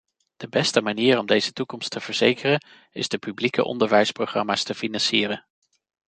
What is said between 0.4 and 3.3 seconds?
beste manier om deze toekomst te verzekeren is de